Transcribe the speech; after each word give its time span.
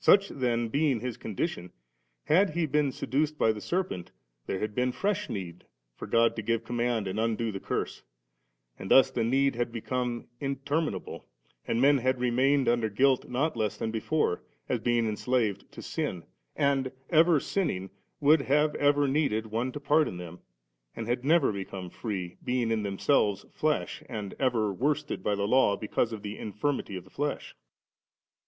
Such 0.00 0.28
then 0.30 0.70
being 0.70 0.98
his 0.98 1.16
condition, 1.16 1.70
had 2.24 2.50
he 2.56 2.66
been 2.66 2.90
se 2.90 3.06
duced 3.06 3.38
by 3.38 3.52
the 3.52 3.60
serpent, 3.60 4.10
there 4.46 4.58
had 4.58 4.74
been 4.74 4.90
fresh 4.90 5.30
need 5.30 5.66
for 5.94 6.08
God 6.08 6.34
to 6.34 6.42
give 6.42 6.64
command 6.64 7.06
and 7.06 7.20
undo 7.20 7.52
the 7.52 7.60
curse; 7.60 8.02
and 8.76 8.90
thus 8.90 9.12
the 9.12 9.22
need 9.22 9.54
had 9.54 9.70
become 9.70 10.26
inter 10.40 10.80
minable 10.80 11.12
7, 11.20 11.22
and 11.68 11.80
men 11.80 11.98
had 11.98 12.18
remained 12.18 12.68
under 12.68 12.88
guilt 12.88 13.28
not 13.28 13.56
less 13.56 13.76
than 13.76 13.92
before, 13.92 14.42
as 14.68 14.80
being 14.80 15.06
enslaved 15.06 15.70
to 15.70 15.80
sin; 15.80 16.24
and, 16.56 16.90
ever 17.08 17.38
sinning, 17.38 17.90
would 18.18 18.40
have 18.42 18.74
ever 18.74 19.06
needed 19.06 19.46
one 19.46 19.70
to 19.70 19.78
pardon 19.78 20.16
them, 20.16 20.40
and 20.96 21.06
had 21.06 21.24
never 21.24 21.52
become 21.52 21.88
free, 21.88 22.36
being 22.44 22.72
in 22.72 22.82
themselves 22.82 23.46
flesh, 23.52 24.02
and 24.08 24.34
ever 24.40 24.72
worsted 24.72 25.22
by 25.22 25.36
the 25.36 25.46
Law 25.46 25.76
because 25.76 26.12
of 26.12 26.22
the 26.24 26.36
infirmity 26.36 26.96
of 26.96 27.04
the 27.04 27.10
flesL 27.10 27.36
69. 27.36 27.40